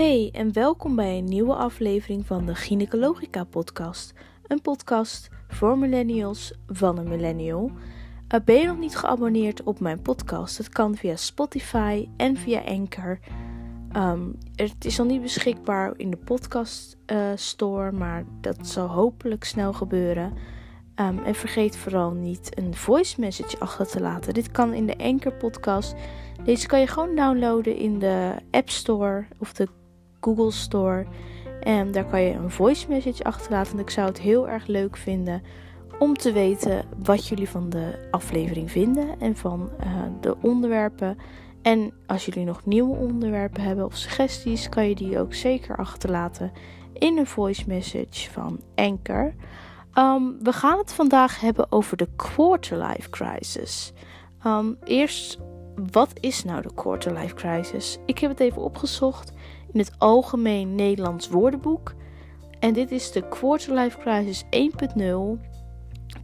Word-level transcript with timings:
Hey 0.00 0.30
en 0.32 0.52
welkom 0.52 0.96
bij 0.96 1.18
een 1.18 1.24
nieuwe 1.24 1.54
aflevering 1.54 2.26
van 2.26 2.46
de 2.46 2.54
Gynecologica 2.54 3.44
podcast. 3.44 4.12
Een 4.46 4.60
podcast 4.60 5.28
voor 5.48 5.78
millennials 5.78 6.52
van 6.66 6.98
een 6.98 7.08
millennial. 7.08 7.70
Uh, 8.34 8.40
ben 8.44 8.56
je 8.56 8.66
nog 8.66 8.78
niet 8.78 8.96
geabonneerd 8.96 9.62
op 9.62 9.80
mijn 9.80 10.02
podcast? 10.02 10.58
Het 10.58 10.68
kan 10.68 10.96
via 10.96 11.16
Spotify 11.16 12.08
en 12.16 12.36
via 12.36 12.60
Anchor. 12.60 13.18
Ehm, 13.92 14.28
het 14.54 14.84
is 14.84 14.98
al 14.98 15.04
niet 15.04 15.22
beschikbaar 15.22 15.92
in 15.96 16.10
de 16.10 16.16
podcast 16.16 16.96
uh, 17.06 17.30
store, 17.34 17.92
maar 17.92 18.24
dat 18.40 18.66
zal 18.66 18.86
hopelijk 18.86 19.44
snel 19.44 19.72
gebeuren. 19.72 20.32
Um, 20.96 21.18
en 21.18 21.34
vergeet 21.34 21.76
vooral 21.76 22.10
niet 22.10 22.58
een 22.58 22.74
voice 22.74 23.20
message 23.20 23.58
achter 23.58 23.86
te 23.86 24.00
laten. 24.00 24.34
Dit 24.34 24.50
kan 24.50 24.74
in 24.74 24.86
de 24.86 24.98
Anchor 24.98 25.32
podcast. 25.32 25.94
Deze 26.44 26.66
kan 26.66 26.80
je 26.80 26.86
gewoon 26.86 27.14
downloaden 27.14 27.76
in 27.76 27.98
de 27.98 28.34
App 28.50 28.70
Store 28.70 29.26
of 29.38 29.52
de 29.52 29.68
Google 30.20 30.50
Store. 30.50 31.06
En 31.60 31.92
daar 31.92 32.04
kan 32.04 32.20
je 32.20 32.32
een 32.32 32.50
voice 32.50 32.88
message 32.88 33.24
achterlaten. 33.24 33.72
En 33.72 33.78
ik 33.78 33.90
zou 33.90 34.08
het 34.08 34.20
heel 34.20 34.48
erg 34.48 34.66
leuk 34.66 34.96
vinden 34.96 35.42
om 35.98 36.16
te 36.16 36.32
weten 36.32 36.84
wat 37.02 37.26
jullie 37.26 37.48
van 37.48 37.70
de 37.70 38.08
aflevering 38.10 38.70
vinden 38.70 39.20
en 39.20 39.36
van 39.36 39.70
uh, 39.84 40.02
de 40.20 40.36
onderwerpen. 40.40 41.18
En 41.62 41.92
als 42.06 42.24
jullie 42.24 42.44
nog 42.44 42.64
nieuwe 42.64 42.96
onderwerpen 42.96 43.62
hebben 43.62 43.84
of 43.84 43.96
suggesties, 43.96 44.68
kan 44.68 44.88
je 44.88 44.94
die 44.94 45.18
ook 45.18 45.34
zeker 45.34 45.76
achterlaten 45.76 46.52
in 46.92 47.18
een 47.18 47.26
voice 47.26 47.64
message 47.66 48.30
van 48.30 48.60
Anchor. 48.74 49.34
Um, 49.94 50.36
we 50.42 50.52
gaan 50.52 50.78
het 50.78 50.92
vandaag 50.92 51.40
hebben 51.40 51.72
over 51.72 51.96
de 51.96 52.08
quarter-life 52.16 53.10
crisis. 53.10 53.92
Um, 54.46 54.76
eerst, 54.84 55.38
wat 55.92 56.10
is 56.20 56.44
nou 56.44 56.62
de 56.62 56.74
quarter-life 56.74 57.34
crisis? 57.34 57.98
Ik 58.06 58.18
heb 58.18 58.30
het 58.30 58.40
even 58.40 58.62
opgezocht 58.62 59.32
in 59.72 59.78
het 59.78 59.92
Algemeen 59.98 60.74
Nederlands 60.74 61.28
Woordenboek. 61.28 61.94
En 62.58 62.72
dit 62.72 62.90
is 62.90 63.12
de 63.12 63.28
quarter-life 63.28 63.98
crisis 63.98 64.44
1.0. 64.44 65.00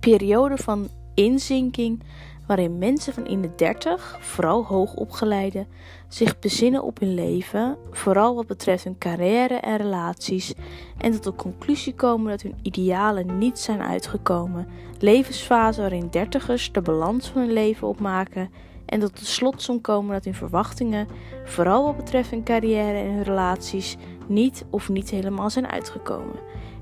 Periode 0.01 0.57
van 0.57 0.89
inzinking 1.15 2.03
waarin 2.47 2.79
mensen 2.79 3.13
van 3.13 3.27
in 3.27 3.41
de 3.41 3.55
30, 3.57 4.19
vooral 4.21 4.65
hoogopgeleide, 4.65 5.67
zich 6.09 6.39
bezinnen 6.39 6.83
op 6.83 7.01
hun 7.01 7.15
leven, 7.15 7.77
vooral 7.91 8.35
wat 8.35 8.47
betreft 8.47 8.85
hun 8.85 8.99
carrière 8.99 9.55
en 9.55 9.77
relaties, 9.77 10.55
en 10.99 11.13
tot 11.13 11.25
de 11.25 11.35
conclusie 11.35 11.95
komen 11.95 12.31
dat 12.31 12.43
hun 12.43 12.59
idealen 12.63 13.39
niet 13.39 13.59
zijn 13.59 13.81
uitgekomen. 13.81 14.69
Levensfase 14.99 15.81
waarin 15.81 16.09
dertigers 16.11 16.73
de 16.73 16.81
balans 16.81 17.29
van 17.29 17.43
hun 17.43 17.53
leven 17.53 17.89
opmaken 17.89 18.51
en 18.87 19.01
tot 19.01 19.19
de 19.19 19.25
slotsom 19.25 19.81
komen 19.81 20.13
dat 20.13 20.25
hun 20.25 20.35
verwachtingen, 20.35 21.07
vooral 21.45 21.85
wat 21.85 21.97
betreft 21.97 22.31
hun 22.31 22.45
carrière 22.45 22.99
en 22.99 23.13
hun 23.15 23.23
relaties, 23.23 23.97
niet 24.27 24.65
of 24.71 24.89
niet 24.89 25.11
helemaal 25.11 25.51
zijn 25.51 25.67
uitgekomen. 25.67 26.39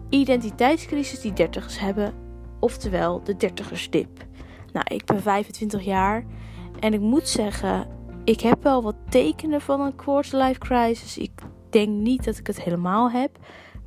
Identiteitscrisis 0.09 1.21
die 1.21 1.33
dertigers 1.33 1.79
hebben, 1.79 2.15
oftewel 2.61 3.23
de 3.25 3.37
dertigersdip. 3.37 4.25
Nou, 4.73 4.87
ik 4.95 5.05
ben 5.05 5.23
25 5.23 5.85
jaar 5.85 6.25
en 6.81 6.93
ik 6.93 7.01
moet 7.01 7.29
zeggen, 7.29 7.87
ik 8.25 8.41
heb 8.41 8.63
wel 8.63 8.83
wat 8.83 8.97
tekenen 9.09 9.61
van 9.61 9.81
een 9.81 9.97
quarter-life 9.97 10.59
crisis. 10.59 11.19
Ik 11.19 11.33
denk 11.71 11.89
niet 11.89 12.25
dat 12.25 12.39
ik 12.39 12.47
het 12.47 12.63
helemaal 12.63 13.11
heb, 13.11 13.39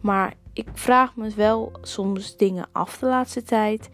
maar 0.02 0.34
ik 0.54 0.68
vraag 0.74 1.16
me 1.16 1.30
wel 1.36 1.72
soms 1.81 2.38
dingen 2.38 2.68
af 2.72 2.98
de 2.98 3.06
laatste 3.06 3.44
tijd. 3.44 3.90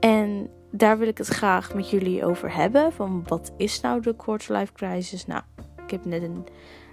En 0.00 0.50
daar 0.76 0.98
wil 0.98 1.08
ik 1.08 1.18
het 1.18 1.26
graag 1.26 1.74
met 1.74 1.90
jullie 1.90 2.24
over 2.24 2.54
hebben. 2.54 2.92
Van 2.92 3.22
wat 3.26 3.52
is 3.56 3.80
nou 3.80 4.00
de 4.00 4.16
quarter-life 4.16 4.72
crisis? 4.72 5.26
Nou, 5.26 5.42
ik 5.84 5.90
heb 5.90 6.04
net 6.04 6.22
een, 6.22 6.46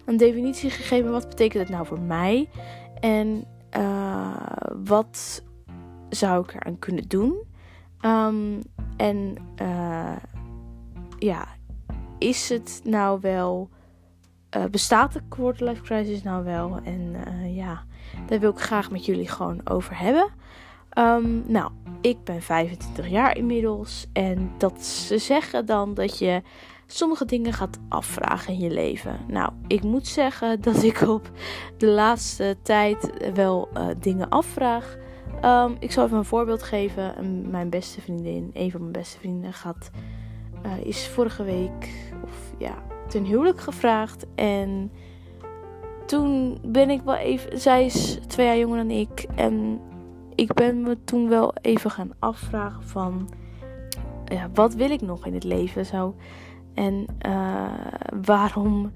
een 0.06 0.18
definitie 0.18 0.70
gegeven. 0.70 1.12
Wat 1.12 1.30
betekent 1.30 1.64
het 1.64 1.72
nou 1.72 1.86
voor 1.86 2.00
mij? 2.00 2.50
En 3.00 3.46
uh, 3.78 4.36
wat 4.84 5.44
zou 6.10 6.44
ik 6.44 6.54
eraan 6.54 6.80
kunnen 6.80 7.08
doen? 7.08 7.50
Um, 8.02 8.62
en 8.98 9.36
uh, 9.62 10.18
ja, 11.18 11.48
is 12.18 12.50
het 12.50 12.82
nou 12.84 13.20
wel. 13.22 13.70
Uh, 14.58 14.66
bestaat 14.66 15.14
de 15.14 15.22
quarter-life 15.30 15.82
crisis 15.82 16.24
nou 16.24 16.44
wel? 16.44 16.80
En 16.84 17.16
ja, 17.54 17.84
daar 18.28 18.40
wil 18.40 18.52
ik 18.52 18.60
graag 18.60 18.92
met 18.92 19.06
jullie 19.06 19.30
gewoon 19.30 19.62
over 19.64 20.00
hebben. 20.00 20.30
Um, 20.98 21.44
nou, 21.48 21.72
ik 22.02 22.24
ben 22.24 22.42
25 22.42 23.08
jaar 23.08 23.38
inmiddels. 23.38 24.06
En 24.14 24.52
dat 24.58 24.86
ze 24.86 25.18
zeggen 25.18 25.66
dan 25.66 25.94
dat 25.94 26.20
je 26.20 26.42
sommige 26.88 27.26
dingen 27.26 27.54
gaat 27.54 27.80
afvragen 27.90 28.54
in 28.54 28.60
je 28.60 28.70
leven. 28.70 29.20
Nou, 29.28 29.52
ik 29.68 29.84
moet 29.84 30.08
zeggen 30.08 30.62
dat 30.62 30.84
ik 30.84 31.02
op 31.02 31.32
de 31.78 31.88
laatste 31.88 32.58
tijd 32.62 33.32
wel 33.34 33.70
uh, 33.74 33.88
dingen 34.00 34.30
afvraag. 34.30 34.98
Um, 35.46 35.76
ik 35.80 35.92
zal 35.92 36.06
even 36.06 36.18
een 36.18 36.26
voorbeeld 36.26 36.64
geven. 36.64 37.14
Mijn 37.50 37.70
beste 37.70 38.02
vriendin, 38.02 38.50
een 38.54 38.72
van 38.72 38.80
mijn 38.80 38.92
beste 38.92 39.20
vrienden, 39.20 39.54
gaat, 39.54 39.90
uh, 40.66 40.86
is 40.86 41.08
vorige 41.08 41.44
week 41.44 42.12
of 42.24 42.54
ja, 42.58 42.84
ten 43.08 43.24
huwelijk 43.26 43.60
gevraagd. 43.60 44.26
En 44.36 44.92
toen 46.06 46.58
ben 46.66 46.90
ik 46.90 47.02
wel 47.02 47.16
even. 47.16 47.60
Zij 47.60 47.86
is 47.86 48.20
twee 48.28 48.46
jaar 48.46 48.58
jonger 48.58 48.78
dan 48.78 48.92
ik. 48.92 49.26
En 49.36 49.82
ik 50.42 50.54
ben 50.54 50.82
me 50.82 51.04
toen 51.04 51.30
wel 51.30 51.54
even 51.62 51.92
gaan 51.92 52.12
afvragen 52.20 52.84
van. 52.84 53.30
Ja, 54.26 54.50
wat 54.54 54.74
wil 54.74 54.90
ik 54.90 55.02
nog 55.02 55.26
in 55.26 55.34
het 55.34 55.44
leven? 55.44 55.86
Zo. 55.86 56.16
En 56.74 57.06
uh, 57.26 57.68
waarom. 58.24 58.92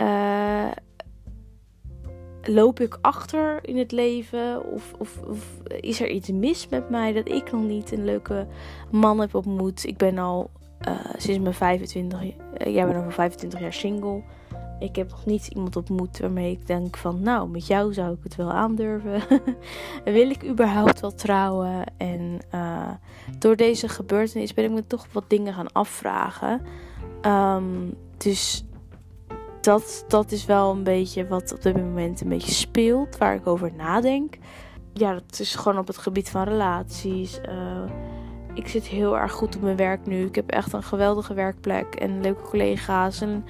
Uh, 0.00 0.70
loop 2.42 2.80
ik 2.80 2.98
achter 3.00 3.58
in 3.62 3.76
het 3.76 3.92
leven? 3.92 4.72
Of, 4.72 4.92
of, 4.98 5.22
of, 5.26 5.60
is 5.80 6.00
er 6.00 6.08
iets 6.08 6.30
mis 6.30 6.68
met 6.68 6.90
mij 6.90 7.12
dat 7.12 7.28
ik 7.28 7.52
nog 7.52 7.62
niet 7.62 7.92
een 7.92 8.04
leuke 8.04 8.46
man 8.90 9.20
heb 9.20 9.34
ontmoet? 9.34 9.86
Ik 9.86 9.96
ben 9.96 10.18
al 10.18 10.50
uh, 10.88 10.94
sinds 11.16 11.38
mijn 11.38 11.54
25, 11.54 12.22
uh, 12.22 12.30
jij 12.74 12.96
al 12.96 13.10
25 13.10 13.60
jaar 13.60 13.72
single. 13.72 14.22
Ik 14.78 14.96
heb 14.96 15.10
nog 15.10 15.26
niet 15.26 15.46
iemand 15.46 15.76
ontmoet 15.76 16.18
waarmee 16.18 16.50
ik 16.50 16.66
denk 16.66 16.96
van, 16.96 17.22
nou, 17.22 17.48
met 17.48 17.66
jou 17.66 17.92
zou 17.92 18.12
ik 18.12 18.22
het 18.22 18.36
wel 18.36 18.52
aandurven. 18.52 19.22
Wil 20.04 20.30
ik 20.30 20.44
überhaupt 20.44 21.00
wel 21.00 21.14
trouwen? 21.14 21.84
En 21.96 22.38
uh, 22.54 22.90
door 23.38 23.56
deze 23.56 23.88
gebeurtenis 23.88 24.54
ben 24.54 24.64
ik 24.64 24.70
me 24.70 24.86
toch 24.86 25.06
wat 25.12 25.24
dingen 25.26 25.54
gaan 25.54 25.72
afvragen. 25.72 26.60
Um, 27.22 27.94
dus 28.16 28.64
dat, 29.60 30.04
dat 30.08 30.32
is 30.32 30.44
wel 30.44 30.70
een 30.70 30.82
beetje 30.82 31.26
wat 31.26 31.52
op 31.52 31.62
dit 31.62 31.76
moment 31.76 32.20
een 32.20 32.28
beetje 32.28 32.52
speelt, 32.52 33.18
waar 33.18 33.34
ik 33.34 33.46
over 33.46 33.72
nadenk. 33.76 34.38
Ja, 34.92 35.12
dat 35.12 35.38
is 35.40 35.54
gewoon 35.54 35.78
op 35.78 35.86
het 35.86 35.98
gebied 35.98 36.30
van 36.30 36.42
relaties. 36.42 37.40
Uh, 37.48 37.82
ik 38.54 38.68
zit 38.68 38.86
heel 38.86 39.18
erg 39.18 39.32
goed 39.32 39.56
op 39.56 39.62
mijn 39.62 39.76
werk 39.76 40.06
nu. 40.06 40.24
Ik 40.24 40.34
heb 40.34 40.50
echt 40.50 40.72
een 40.72 40.82
geweldige 40.82 41.34
werkplek 41.34 41.94
en 41.94 42.20
leuke 42.20 42.42
collega's. 42.42 43.20
En 43.20 43.44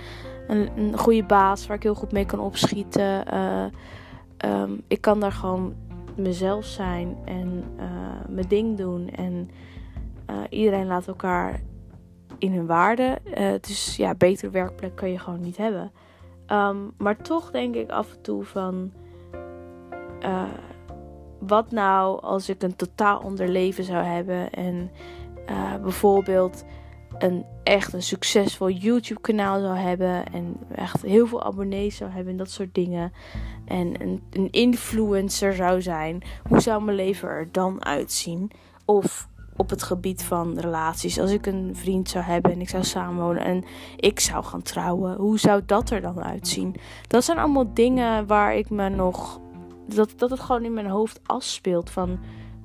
een, 0.49 0.99
goede 0.99 1.25
baas 1.25 1.67
waar 1.67 1.77
ik 1.77 1.83
heel 1.83 1.95
goed 1.95 2.13
mee 2.13 2.27
kan 2.27 2.41
opschieten. 2.41 3.35
Uh, 3.35 3.65
um, 4.63 4.83
ik 4.89 5.01
kan 5.01 5.21
daar 5.21 5.33
gewoon 5.33 5.75
mezelf 6.17 6.65
zijn 6.65 7.17
en 7.25 7.65
uh, 7.77 7.85
mijn 8.29 8.49
ding 8.49 8.77
doen. 8.77 9.11
En 9.11 9.51
iedereen 10.51 10.87
laat 10.87 11.09
elkaar 11.09 11.61
in 12.39 12.53
hun 12.53 12.67
waarde. 12.67 13.19
dus 13.61 13.97
ja, 13.97 14.15
betere 14.15 14.51
werkplek 14.51 14.97
kan 14.97 15.11
je 15.11 15.19
gewoon 15.19 15.41
niet 15.41 15.57
hebben. 15.57 15.93
Um, 16.47 16.93
maar 16.99 17.17
toch 17.17 17.51
denk 17.51 17.75
ik 17.75 17.91
af 17.91 18.13
en 18.13 18.23
toe 18.23 18.45
van. 18.45 18.93
Wat 21.39 21.71
nou 21.71 22.21
als 22.21 22.49
ik 22.49 22.63
een 22.63 22.77
totaal 22.77 23.23
ander 23.23 23.49
leven 23.49 23.85
zou 23.85 24.05
hebben 24.05 24.51
en 24.51 24.91
bijvoorbeeld 25.83 26.65
een 27.19 27.45
echt 27.63 27.93
een 27.93 28.03
succesvol 28.03 28.71
YouTube 28.71 29.21
kanaal 29.21 29.61
zou 29.61 29.77
hebben 29.77 30.33
en 30.33 30.57
echt 30.75 31.03
heel 31.03 31.27
veel 31.27 31.43
abonnees 31.43 31.97
zou 31.97 32.11
hebben 32.11 32.33
en 32.33 32.39
dat 32.39 32.51
soort 32.51 32.75
dingen 32.75 33.13
en 33.65 34.03
een, 34.03 34.23
een 34.31 34.51
influencer 34.51 35.55
zou 35.55 35.83
zijn, 35.83 36.23
hoe 36.49 36.61
zou 36.61 36.83
mijn 36.83 36.97
leven 36.97 37.29
er 37.29 37.49
dan 37.53 37.85
uitzien? 37.85 38.51
Of 38.85 39.29
op 39.57 39.71
het 39.71 39.83
gebied 39.83 40.25
van 40.25 40.59
relaties. 40.59 41.19
Als 41.19 41.31
ik 41.31 41.47
een 41.47 41.71
vriend 41.77 42.09
zou 42.09 42.25
hebben 42.25 42.53
en 42.53 42.61
ik 42.61 42.69
zou 42.69 42.85
samenwonen 42.85 43.45
en 43.45 43.65
ik 43.97 44.21
zou 44.21 44.45
gaan 44.45 44.63
trouwen, 44.63 45.17
hoe 45.17 45.39
zou 45.39 45.63
dat 45.67 45.91
er 45.91 46.01
dan 46.01 46.23
uitzien? 46.23 46.75
Dat 47.07 47.25
zijn 47.25 47.39
allemaal 47.39 47.75
dingen 47.75 48.27
waar 48.27 48.55
ik 48.55 48.71
me 48.71 48.89
nog. 48.89 49.41
Dat, 49.87 50.13
dat 50.17 50.31
het 50.31 50.41
gewoon 50.41 50.65
in 50.65 50.75
mijn 50.75 50.87
hoofd 50.87 51.21
afspeelt. 51.27 51.91
Van 51.91 52.19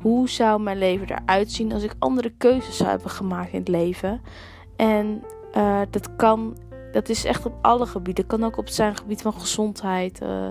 hoe 0.04 0.30
zou 0.30 0.62
mijn 0.62 0.78
leven 0.78 1.10
eruit 1.10 1.52
zien 1.52 1.74
als 1.74 1.84
ik 1.84 1.94
andere 2.00 2.34
keuzes 2.38 2.78
zou 2.78 2.90
hebben 2.90 3.10
gemaakt 3.10 3.52
in 3.52 3.60
het 3.60 3.68
leven? 3.68 4.22
En 4.76 5.24
uh, 5.58 5.82
dat 5.90 6.16
kan. 6.16 6.58
Dat 6.92 7.10
is 7.10 7.26
echt 7.26 7.46
op 7.46 7.54
alle 7.62 7.86
gebieden. 7.86 8.28
Dat 8.28 8.40
kan 8.40 8.50
ook 8.50 8.58
op 8.58 8.68
zijn 8.68 8.96
gebied 8.96 9.22
van 9.22 9.34
gezondheid. 9.34 10.22
Uh, 10.22 10.48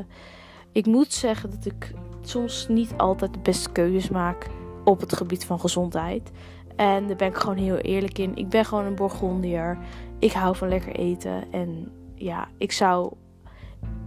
ik 0.73 0.87
moet 0.87 1.13
zeggen 1.13 1.51
dat 1.51 1.65
ik 1.65 1.93
soms 2.23 2.67
niet 2.69 2.95
altijd 2.97 3.33
de 3.33 3.39
beste 3.39 3.71
keuzes 3.73 4.09
maak 4.09 4.47
op 4.85 5.01
het 5.01 5.17
gebied 5.17 5.45
van 5.45 5.61
gezondheid. 5.61 6.31
En 6.77 7.07
daar 7.07 7.17
ben 7.17 7.29
ik 7.29 7.37
gewoon 7.37 7.57
heel 7.57 7.77
eerlijk 7.77 8.19
in. 8.19 8.37
Ik 8.37 8.49
ben 8.49 8.65
gewoon 8.65 8.85
een 8.85 8.95
Bourgondier. 8.95 9.79
Ik 10.19 10.33
hou 10.33 10.57
van 10.57 10.69
lekker 10.69 10.95
eten. 10.95 11.53
En 11.53 11.93
ja, 12.15 12.49
ik 12.59 12.73
zou 12.73 13.13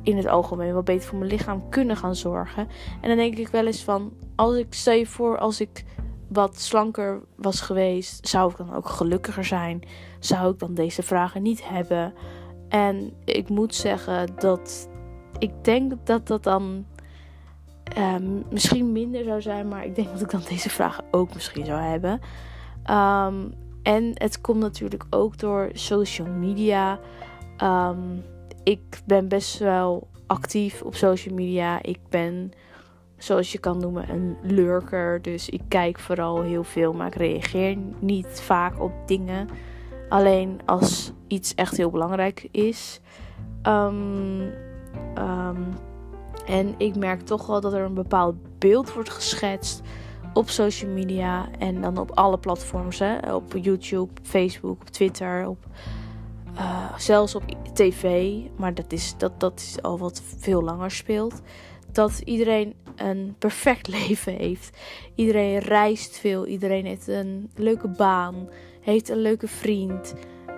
in 0.04 0.18
het 0.18 0.28
algemeen 0.28 0.74
wat 0.74 0.86
beter 0.86 1.08
voor 1.08 1.18
mijn 1.18 1.32
lichaam 1.32 1.70
kunnen 1.70 1.98
gaan 1.98 2.16
zorgen. 2.16 2.68
En 3.02 3.08
dan 3.08 3.18
denk 3.18 3.38
ik 3.38 3.48
wel 3.48 3.66
eens 3.66 3.84
van, 3.84 4.14
als 4.36 4.56
ik 4.56 4.74
stel 4.74 4.94
je 4.94 5.08
voor, 5.08 5.38
als 5.38 5.62
ik 5.62 5.86
wat 6.28 6.60
slanker 6.60 7.22
was 7.36 7.62
geweest, 7.62 8.28
zou 8.28 8.52
ik 8.52 8.58
dan 8.58 8.74
ook 8.74 8.90
gelukkiger 8.90 9.46
zijn? 9.46 9.82
Zou 10.20 10.54
ik 10.54 10.60
dan 10.60 10.74
deze 10.74 11.04
vragen 11.04 11.42
niet 11.42 11.68
hebben? 11.68 12.14
En 12.70 13.14
ik 13.26 13.50
moet 13.50 13.76
zeggen 13.76 14.30
dat 14.36 14.90
ik 15.40 15.52
denk 15.64 16.06
dat 16.06 16.28
dat 16.28 16.44
dan 16.44 16.86
um, 17.98 18.44
misschien 18.50 18.92
minder 18.92 19.24
zou 19.24 19.42
zijn, 19.42 19.68
maar 19.68 19.86
ik 19.86 19.96
denk 19.96 20.12
dat 20.12 20.22
ik 20.22 20.32
dan 20.32 20.42
deze 20.50 20.70
vragen 20.70 21.04
ook 21.12 21.34
misschien 21.34 21.66
zou 21.66 21.82
hebben. 21.82 22.20
Um, 22.90 23.54
en 23.84 24.12
het 24.14 24.42
komt 24.42 24.60
natuurlijk 24.60 25.06
ook 25.10 25.38
door 25.38 25.70
social 25.74 26.28
media. 26.28 27.00
Um, 27.64 28.24
ik 28.64 29.02
ben 29.06 29.28
best 29.28 29.58
wel 29.60 30.08
actief 30.28 30.82
op 30.82 30.96
social 30.96 31.36
media. 31.36 31.82
Ik 31.82 32.00
ben, 32.10 32.52
zoals 33.26 33.52
je 33.52 33.60
kan 33.60 33.78
noemen, 33.78 34.10
een 34.10 34.38
lurker. 34.42 35.22
Dus 35.22 35.50
ik 35.50 35.62
kijk 35.68 36.00
vooral 36.00 36.42
heel 36.42 36.64
veel, 36.64 36.94
maar 36.94 37.08
ik 37.08 37.16
reageer 37.16 37.78
niet 38.00 38.42
vaak 38.42 38.82
op 38.82 38.92
dingen. 39.06 39.50
Alleen 40.10 40.60
als 40.66 41.12
iets 41.28 41.56
echt 41.56 41.78
heel 41.78 41.90
belangrijk 41.90 42.48
is. 42.52 43.00
Um, 43.64 44.42
um, 45.18 45.74
en 46.46 46.74
ik 46.78 46.96
merk 46.96 47.22
toch 47.22 47.48
wel 47.48 47.62
dat 47.62 47.74
er 47.74 47.82
een 47.82 47.94
bepaald 47.94 48.36
beeld 48.60 48.94
wordt 48.94 49.10
geschetst 49.10 49.82
op 50.34 50.50
social 50.50 50.92
media 50.92 51.48
en 51.60 51.82
dan 51.82 51.98
op 51.98 52.12
alle 52.12 52.38
platforms. 52.38 53.00
Hè? 53.00 53.34
Op 53.34 53.54
YouTube, 53.62 54.12
Facebook, 54.24 54.82
op 54.82 54.90
Twitter, 54.90 55.48
op, 55.48 55.66
uh, 56.56 56.98
zelfs 56.98 57.36
op 57.36 57.44
tv. 57.74 58.34
Maar 58.56 58.74
dat 58.74 58.92
is, 58.92 59.16
dat, 59.18 59.40
dat 59.40 59.60
is 59.60 59.82
al 59.82 59.98
wat 59.98 60.22
veel 60.38 60.62
langer 60.62 60.92
speelt. 60.92 61.42
Dat 61.92 62.22
iedereen 62.24 62.74
een 62.96 63.36
perfect 63.40 63.88
leven 63.98 64.34
heeft. 64.34 64.78
Iedereen 65.16 65.60
reist 65.60 66.18
veel. 66.18 66.46
Iedereen 66.46 66.86
heeft 66.86 67.08
een 67.08 67.52
leuke 67.56 67.88
baan. 67.88 68.50
Heeft 68.82 69.10
een 69.10 69.22
leuke 69.22 69.48
vriend. 69.48 70.14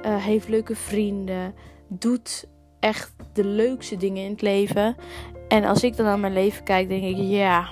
Uh, 0.05 0.23
heeft 0.23 0.47
leuke 0.47 0.75
vrienden. 0.75 1.53
Doet 1.87 2.47
echt 2.79 3.15
de 3.33 3.45
leukste 3.45 3.97
dingen 3.97 4.23
in 4.23 4.31
het 4.31 4.41
leven. 4.41 4.95
En 5.47 5.63
als 5.63 5.83
ik 5.83 5.95
dan 5.95 6.05
naar 6.05 6.19
mijn 6.19 6.33
leven 6.33 6.63
kijk, 6.63 6.89
denk 6.89 7.03
ik, 7.03 7.17
ja, 7.17 7.69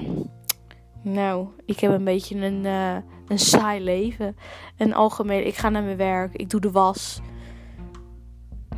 nou, 1.02 1.48
ik 1.66 1.80
heb 1.80 1.92
een 1.92 2.04
beetje 2.04 2.36
een, 2.36 2.64
uh, 2.64 2.96
een 3.28 3.40
saai 3.40 3.84
leven. 3.84 4.36
Een 4.78 4.94
algemeen, 4.94 5.48
ik 5.48 5.56
ga 5.56 5.70
naar 5.70 5.84
mijn 5.84 5.98
werk, 5.98 6.36
ik 6.36 6.50
doe 6.50 6.62
de 6.62 6.72
was. 6.72 7.22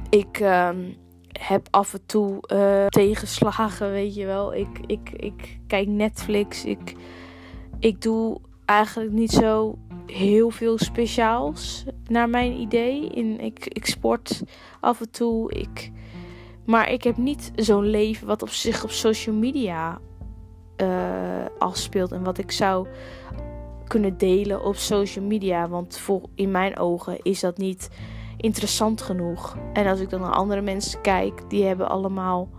Ik 0.10 0.40
uh, 0.40 0.70
heb 1.32 1.68
af 1.70 1.94
en 1.94 2.06
toe 2.06 2.44
uh, 2.54 2.86
tegenslagen, 2.86 3.92
weet 3.92 4.16
je 4.16 4.26
wel. 4.26 4.54
Ik, 4.54 4.80
ik, 4.86 5.10
ik 5.10 5.60
kijk 5.68 5.88
Netflix. 5.88 6.66
Ik, 6.66 6.96
ik 7.80 8.02
doe 8.02 8.38
eigenlijk 8.66 9.12
niet 9.12 9.32
zo 9.32 9.78
heel 10.06 10.50
veel 10.50 10.78
speciaals, 10.78 11.86
naar 12.08 12.30
mijn 12.30 12.60
idee. 12.60 13.10
In, 13.10 13.40
ik, 13.40 13.66
ik 13.66 13.86
sport 13.86 14.42
af 14.80 15.00
en 15.00 15.12
toe. 15.12 15.54
Ik 15.54 15.92
maar 16.68 16.92
ik 16.92 17.04
heb 17.04 17.18
niet 17.18 17.52
zo'n 17.56 17.86
leven 17.86 18.28
wat 18.28 18.42
op 18.42 18.50
zich 18.50 18.84
op 18.84 18.90
social 18.90 19.36
media 19.36 20.00
uh, 20.82 21.46
afspeelt. 21.58 22.12
En 22.12 22.24
wat 22.24 22.38
ik 22.38 22.52
zou 22.52 22.88
kunnen 23.88 24.18
delen 24.18 24.64
op 24.64 24.76
social 24.76 25.26
media. 25.26 25.68
Want 25.70 25.98
voor, 25.98 26.22
in 26.36 26.52
mijn 26.52 26.78
ogen 26.78 27.18
is 27.22 27.40
dat 27.40 27.58
niet 27.58 27.90
interessant 28.38 29.02
genoeg. 29.02 29.58
En 29.74 29.88
als 29.88 30.00
ik 30.00 30.10
dan 30.10 30.22
naar 30.22 30.36
andere 30.36 30.62
mensen 30.62 31.02
kijk, 31.02 31.50
die 31.50 31.64
hebben 31.64 31.90
allemaal 31.90 32.50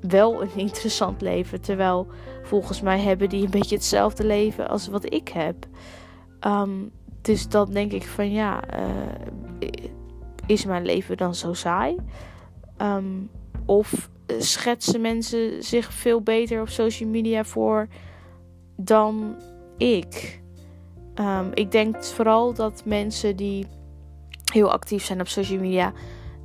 wel 0.00 0.42
een 0.42 0.56
interessant 0.66 1.20
leven. 1.20 1.60
Terwijl 1.60 2.06
volgens 2.42 2.80
mij 2.80 3.00
hebben 3.00 3.28
die 3.28 3.44
een 3.44 3.50
beetje 3.50 3.74
hetzelfde 3.74 4.24
leven 4.24 4.68
als 4.68 4.88
wat 4.88 5.12
ik 5.12 5.28
heb. 5.28 5.66
Um, 6.46 6.90
dus 7.22 7.48
dan 7.48 7.72
denk 7.72 7.92
ik 7.92 8.06
van 8.06 8.30
ja, 8.30 8.62
uh, 8.78 9.68
is 10.46 10.64
mijn 10.64 10.84
leven 10.84 11.16
dan 11.16 11.34
zo 11.34 11.52
saai? 11.52 11.96
Um, 12.78 13.30
of 13.66 14.10
schetsen 14.38 15.00
mensen 15.00 15.62
zich 15.62 15.92
veel 15.92 16.20
beter 16.20 16.60
op 16.60 16.68
social 16.68 17.08
media 17.08 17.44
voor 17.44 17.88
dan 18.76 19.36
ik? 19.76 20.40
Um, 21.14 21.50
ik 21.54 21.70
denk 21.70 22.04
vooral 22.04 22.54
dat 22.54 22.82
mensen 22.84 23.36
die 23.36 23.66
heel 24.52 24.72
actief 24.72 25.04
zijn 25.04 25.20
op 25.20 25.28
social 25.28 25.60
media 25.60 25.92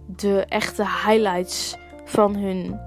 de 0.06 0.45
echte 0.45 0.83
highlights 0.83 1.77
van 2.06 2.36
hun 2.36 2.80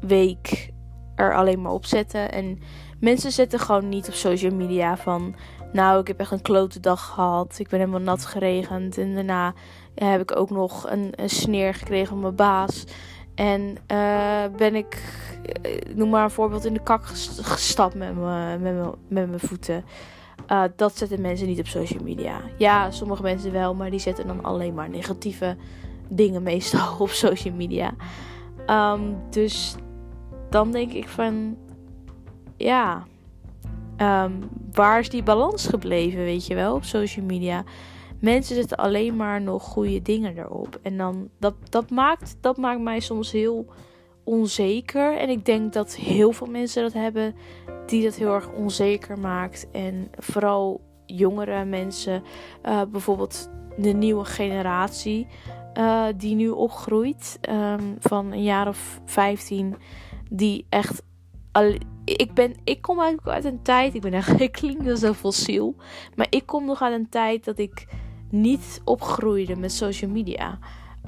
week 0.00 0.72
er 1.14 1.34
alleen 1.34 1.62
maar 1.62 1.72
op 1.72 1.86
zetten. 1.86 2.32
En 2.32 2.58
mensen 3.00 3.32
zetten 3.32 3.58
gewoon 3.58 3.88
niet 3.88 4.08
op 4.08 4.14
social 4.14 4.54
media 4.54 4.96
van. 4.96 5.34
Nou, 5.72 6.00
ik 6.00 6.06
heb 6.06 6.20
echt 6.20 6.30
een 6.30 6.42
klote 6.42 6.80
dag 6.80 7.06
gehad. 7.06 7.58
Ik 7.58 7.68
ben 7.68 7.78
helemaal 7.78 8.00
nat 8.00 8.24
geregend. 8.24 8.98
En 8.98 9.14
daarna 9.14 9.54
heb 9.94 10.20
ik 10.20 10.36
ook 10.36 10.50
nog 10.50 10.90
een, 10.90 11.14
sneer 11.24 11.74
gekregen 11.74 12.08
van 12.08 12.20
mijn 12.20 12.34
baas. 12.34 12.84
En 13.34 13.76
uh, 13.92 14.44
ben 14.56 14.74
ik, 14.74 15.02
eh, 15.62 15.94
noem 15.94 16.08
maar 16.08 16.24
een 16.24 16.30
voorbeeld, 16.30 16.64
in 16.64 16.74
de 16.74 16.82
kak 16.82 17.06
gestapt 17.42 17.94
met 17.94 18.16
mijn 19.08 19.40
voeten. 19.40 19.84
Uh, 20.52 20.64
dat 20.76 20.96
zetten 20.96 21.20
mensen 21.20 21.46
niet 21.46 21.58
op 21.58 21.66
social 21.66 22.02
media. 22.02 22.40
Ja, 22.58 22.90
sommige 22.90 23.22
mensen 23.22 23.52
wel, 23.52 23.74
maar 23.74 23.90
die 23.90 24.00
zetten 24.00 24.26
dan 24.26 24.44
alleen 24.44 24.74
maar 24.74 24.90
negatieve 24.90 25.56
dingen 26.08 26.42
meestal 26.42 26.96
op 26.98 27.08
social 27.08 27.54
media. 27.54 27.94
Um, 28.66 29.16
dus 29.30 29.74
dan 30.50 30.70
denk 30.70 30.92
ik 30.92 31.08
van, 31.08 31.56
ja, 32.56 33.06
um, 33.98 34.48
waar 34.72 34.98
is 34.98 35.08
die 35.08 35.22
balans 35.22 35.66
gebleven, 35.66 36.24
weet 36.24 36.46
je 36.46 36.54
wel, 36.54 36.74
op 36.74 36.84
social 36.84 37.24
media? 37.24 37.64
mensen 38.24 38.54
zetten 38.54 38.76
alleen 38.76 39.16
maar 39.16 39.40
nog 39.40 39.62
goede 39.62 40.02
dingen 40.02 40.38
erop. 40.38 40.78
En 40.82 40.96
dan, 40.96 41.28
dat, 41.38 41.54
dat, 41.68 41.90
maakt, 41.90 42.36
dat 42.40 42.56
maakt 42.56 42.80
mij 42.80 43.00
soms 43.00 43.32
heel 43.32 43.66
onzeker. 44.24 45.16
En 45.16 45.28
ik 45.28 45.44
denk 45.44 45.72
dat 45.72 45.94
heel 45.94 46.32
veel 46.32 46.46
mensen 46.46 46.82
dat 46.82 46.92
hebben, 46.92 47.34
die 47.86 48.02
dat 48.02 48.14
heel 48.14 48.34
erg 48.34 48.52
onzeker 48.52 49.18
maakt. 49.18 49.70
En 49.70 50.10
vooral 50.18 50.80
jongere 51.06 51.64
mensen, 51.64 52.22
uh, 52.64 52.82
bijvoorbeeld 52.90 53.50
de 53.76 53.92
nieuwe 53.92 54.24
generatie, 54.24 55.26
uh, 55.78 56.06
die 56.16 56.34
nu 56.34 56.48
opgroeit, 56.48 57.38
um, 57.50 57.96
van 57.98 58.32
een 58.32 58.42
jaar 58.42 58.68
of 58.68 59.00
15, 59.04 59.76
die 60.30 60.66
echt. 60.68 61.02
Ik, 62.04 62.34
ben, 62.34 62.54
ik 62.64 62.82
kom 62.82 63.00
eigenlijk 63.00 63.36
uit 63.36 63.44
een 63.44 63.62
tijd, 63.62 63.94
ik 63.94 64.00
ben 64.00 64.12
echt, 64.12 64.40
ik 64.40 64.52
klink 64.52 64.96
zo 64.96 65.12
fossiel, 65.12 65.74
maar 66.14 66.26
ik 66.30 66.46
kom 66.46 66.64
nog 66.64 66.82
uit 66.82 66.94
een 66.94 67.08
tijd 67.08 67.44
dat 67.44 67.58
ik 67.58 67.86
niet 68.30 68.80
opgroeide 68.84 69.56
met 69.56 69.72
social 69.72 70.10
media. 70.10 70.58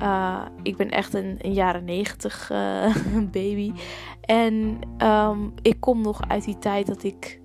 Uh, 0.02 0.42
ik 0.62 0.76
ben 0.76 0.90
echt 0.90 1.14
een, 1.14 1.36
een 1.38 1.52
jaren 1.52 1.84
negentig 1.84 2.50
uh, 2.52 2.96
baby. 3.32 3.72
En 4.20 4.78
um, 4.98 5.54
ik 5.62 5.80
kom 5.80 6.00
nog 6.00 6.28
uit 6.28 6.44
die 6.44 6.58
tijd 6.58 6.86
dat 6.86 7.02
ik 7.02 7.40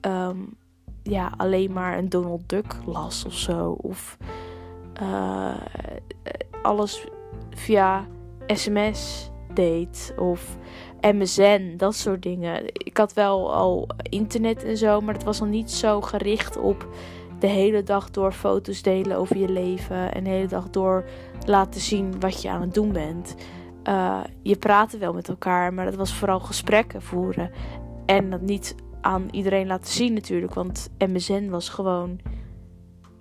um, 0.00 0.56
ja, 1.02 1.32
alleen 1.36 1.72
maar 1.72 1.98
een 1.98 2.08
Donald 2.08 2.48
Duck 2.48 2.76
las 2.86 3.24
of 3.24 3.32
zo. 3.32 3.70
Of 3.70 4.16
uh, 5.02 5.56
alles 6.62 7.08
via 7.50 8.06
sms 8.46 9.30
deed. 9.54 10.14
Of 10.16 10.56
MSN, 11.00 11.74
dat 11.76 11.94
soort 11.94 12.22
dingen. 12.22 12.62
Ik 12.66 12.96
had 12.96 13.12
wel 13.12 13.54
al 13.54 13.88
internet 14.02 14.64
en 14.64 14.76
zo, 14.76 15.00
maar 15.00 15.14
het 15.14 15.24
was 15.24 15.40
nog 15.40 15.48
niet 15.48 15.70
zo 15.70 16.00
gericht 16.00 16.56
op 16.56 16.88
de 17.44 17.50
hele 17.50 17.82
dag 17.82 18.10
door 18.10 18.32
foto's 18.32 18.82
delen 18.82 19.16
over 19.16 19.36
je 19.36 19.48
leven. 19.48 20.14
En 20.14 20.24
de 20.24 20.30
hele 20.30 20.46
dag 20.46 20.70
door 20.70 21.04
laten 21.46 21.80
zien 21.80 22.20
wat 22.20 22.42
je 22.42 22.50
aan 22.50 22.60
het 22.60 22.74
doen 22.74 22.92
bent. 22.92 23.34
Uh, 23.88 24.20
je 24.42 24.56
praatte 24.56 24.98
wel 24.98 25.12
met 25.12 25.28
elkaar, 25.28 25.74
maar 25.74 25.84
dat 25.84 25.94
was 25.94 26.14
vooral 26.14 26.40
gesprekken 26.40 27.02
voeren. 27.02 27.50
En 28.06 28.30
dat 28.30 28.40
niet 28.40 28.74
aan 29.00 29.28
iedereen 29.30 29.66
laten 29.66 29.92
zien 29.92 30.12
natuurlijk. 30.12 30.54
Want 30.54 30.90
MSN 30.98 31.48
was 31.48 31.68
gewoon 31.68 32.20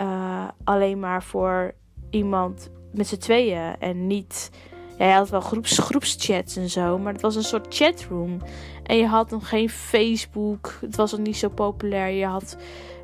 uh, 0.01 0.47
alleen 0.63 0.99
maar 0.99 1.23
voor 1.23 1.73
iemand 2.09 2.69
met 2.93 3.07
z'n 3.07 3.17
tweeën. 3.17 3.75
En 3.79 4.07
niet... 4.07 4.49
Ja, 4.97 5.05
je 5.07 5.13
had 5.13 5.29
wel 5.29 5.41
groeps, 5.41 5.77
groepschats 5.77 6.55
en 6.55 6.69
zo, 6.69 6.97
maar 6.97 7.13
het 7.13 7.21
was 7.21 7.35
een 7.35 7.43
soort 7.43 7.75
chatroom. 7.75 8.41
En 8.83 8.97
je 8.97 9.07
had 9.07 9.29
nog 9.29 9.49
geen 9.49 9.69
Facebook. 9.69 10.77
Het 10.81 10.95
was 10.95 11.11
nog 11.11 11.21
niet 11.21 11.37
zo 11.37 11.49
populair. 11.49 12.09
Je 12.09 12.25
had 12.25 12.57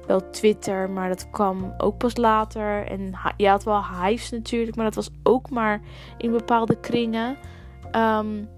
wel 0.10 0.30
Twitter, 0.30 0.89
maar 0.89 1.10
dat 1.10 1.30
kwam 1.30 1.74
ook 1.78 1.98
pas 1.98 2.18
later. 2.18 2.88
En 2.88 3.13
je 3.38 3.48
had 3.48 3.63
wel 3.63 3.84
Hives 3.86 4.30
natuurlijk, 4.30 4.75
maar 4.75 4.86
dat 4.86 4.96
was 4.96 5.10
ook 5.24 5.50
maar 5.50 5.82
in 6.18 6.32
bepaalde 6.32 6.80
kringen. 6.80 7.38
Um, 7.96 8.50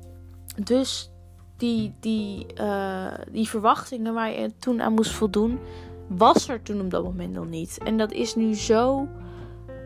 dus 0.64 1.12
die, 1.58 1.94
die, 2.00 2.46
uh, 2.62 3.14
die 3.32 3.50
verwachtingen 3.50 4.14
waar 4.14 4.32
je 4.32 4.58
toen 4.60 4.82
aan 4.82 4.94
moest 4.94 5.12
voldoen, 5.12 5.60
was 6.08 6.50
er 6.50 6.62
toen 6.62 6.82
op 6.82 6.90
dat 6.90 7.04
moment 7.04 7.34
nog 7.34 7.50
niet. 7.50 7.78
En 7.84 7.98
dat 7.98 8.12
is 8.12 8.36
nu 8.36 8.56
zo. 8.56 9.08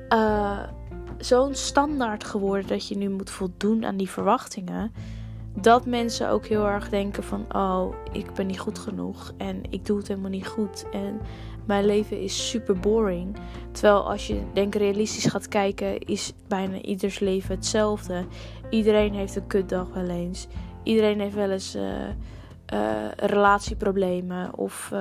Uh, 0.10 0.60
zo'n 1.18 1.54
standaard 1.54 2.24
geworden 2.24 2.68
dat 2.68 2.88
je 2.88 2.98
nu 2.98 3.10
moet 3.10 3.30
voldoen 3.30 3.86
aan 3.86 3.98
die 3.98 4.10
verwachtingen. 4.10 4.92
dat 5.62 5.86
mensen 5.86 6.30
ook 6.30 6.46
heel 6.46 6.68
erg 6.68 6.90
denken 6.90 7.24
van 7.24 7.46
oh, 7.52 7.96
ik 8.12 8.34
ben 8.34 8.48
niet 8.48 8.60
goed 8.60 8.80
genoeg 8.80 9.34
en 9.38 9.62
ik 9.70 9.86
doe 9.86 9.98
het 9.98 10.08
helemaal 10.08 10.30
niet 10.30 10.48
goed 10.48 10.86
en 10.92 11.20
mijn 11.66 11.86
leven 11.86 12.22
is 12.22 12.50
super 12.50 12.80
boring. 12.80 13.36
Terwijl 13.72 14.10
als 14.10 14.28
je 14.28 14.42
denk 14.54 14.76
realistisch 14.76 15.26
gaat 15.26 15.48
kijken, 15.48 16.00
is 16.00 16.34
bijna 16.48 16.82
ieders 16.82 17.20
leven 17.20 17.56
hetzelfde. 17.56 18.26
Iedereen 18.70 19.14
heeft 19.14 19.36
een 19.36 19.48
kutdag 19.48 19.94
wel 19.94 20.10
eens. 20.10 20.48
Iedereen 20.84 21.20
heeft 21.20 21.36
wel 21.36 21.50
eens 21.50 21.76
uh, 21.76 21.84
uh, 22.74 23.12
relatieproblemen 23.16 24.58
of 24.58 24.92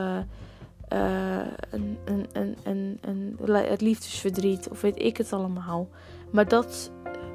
een, 0.89 1.99
een, 2.05 2.27
een, 2.33 2.57
een, 2.63 2.99
een, 3.01 3.39
het 3.55 3.81
liefdesverdriet 3.81 4.69
of 4.69 4.81
weet 4.81 5.03
ik 5.03 5.17
het 5.17 5.33
allemaal. 5.33 5.89
Maar 6.31 6.49
dat 6.49 6.93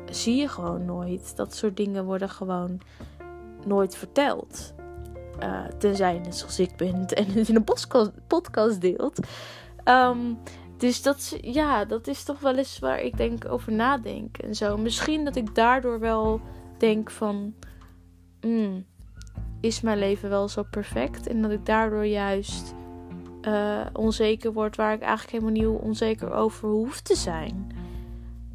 zie 0.09 0.36
je 0.36 0.48
gewoon 0.48 0.86
nooit. 0.86 1.36
Dat 1.36 1.55
soort 1.55 1.77
dingen 1.77 2.05
worden 2.05 2.29
gewoon 2.29 2.79
nooit 3.65 3.95
verteld. 3.95 4.74
Uh, 5.43 5.65
tenzij 5.77 6.22
je 6.24 6.31
zoals 6.31 6.60
ik 6.60 6.75
bent 6.75 7.13
en 7.19 7.25
het 7.25 7.50
in 7.50 7.55
een 7.55 8.12
podcast, 8.27 8.81
deelt. 8.81 9.19
Um, 9.86 10.38
dus 10.77 11.01
dat, 11.01 11.38
ja, 11.41 11.86
dat 11.86 12.08
is 12.08 12.24
toch 12.24 12.39
wel 12.39 12.55
eens 12.55 12.79
waar 12.79 13.01
ik 13.01 13.17
denk 13.17 13.46
over 13.51 13.72
nadenk 13.72 14.38
en 14.38 14.55
zo. 14.55 14.77
Misschien 14.77 15.25
dat 15.25 15.36
ik 15.36 15.55
daardoor 15.55 16.00
wel 16.00 16.41
denk 16.77 17.12
van... 17.12 17.53
Mm, 18.41 18.86
is 19.62 19.81
mijn 19.81 19.98
leven 19.98 20.29
wel 20.29 20.48
zo 20.48 20.63
perfect? 20.69 21.27
En 21.27 21.41
dat 21.41 21.51
ik 21.51 21.65
daardoor 21.65 22.05
juist 22.05 22.74
uh, 23.41 23.86
onzeker 23.93 24.53
word 24.53 24.75
waar 24.75 24.93
ik 24.93 25.01
eigenlijk 25.01 25.31
helemaal 25.31 25.72
niet 25.72 25.81
onzeker 25.81 26.31
over 26.31 26.69
hoef 26.69 27.01
te 27.01 27.15
zijn. 27.15 27.67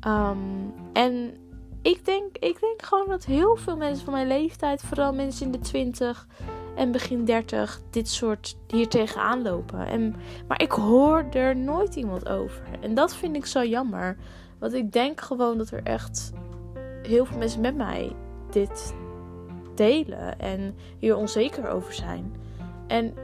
Um, 0.07 0.75
en 0.93 1.35
ik 1.83 2.05
denk, 2.05 2.37
ik 2.39 2.61
denk 2.61 2.83
gewoon 2.83 3.09
dat 3.09 3.25
heel 3.25 3.57
veel 3.57 3.77
mensen 3.77 4.05
van 4.05 4.13
mijn 4.13 4.27
leeftijd, 4.27 4.83
vooral 4.83 5.13
mensen 5.13 5.47
in 5.47 5.53
de 5.53 5.59
20 5.59 6.27
en 6.75 6.93
begin 6.93 7.25
30, 7.25 7.81
dit 7.91 8.09
soort 8.09 8.57
hier 8.67 8.89
tegenaan 8.89 9.43
lopen. 9.43 9.87
En, 9.87 10.15
maar 10.49 10.63
ik 10.63 10.73
hoor 10.73 11.27
er 11.31 11.57
nooit 11.57 11.95
iemand 11.97 12.29
over. 12.29 12.63
En 12.81 12.95
dat 12.95 13.15
vind 13.15 13.37
ik 13.37 13.47
zo 13.47 13.65
jammer. 13.65 14.17
Want 14.59 14.73
ik 14.73 14.93
denk 14.93 15.21
gewoon 15.21 15.59
dat 15.59 15.71
er 15.71 15.83
echt 15.83 16.33
heel 17.03 17.25
veel 17.25 17.39
mensen 17.39 17.61
met 17.61 17.77
mij 17.77 18.13
dit 18.51 18.95
delen 19.75 20.39
en 20.39 20.75
hier 20.99 21.17
onzeker 21.17 21.69
over 21.69 21.95
zijn. 21.95 22.35
En 22.87 23.15